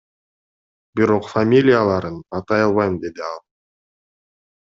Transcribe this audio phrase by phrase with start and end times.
[0.99, 3.39] Бирок фамилияларын атай албайм,— деди ал.